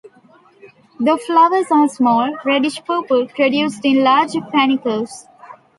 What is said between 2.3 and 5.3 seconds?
reddish-purple, produced in large panicles.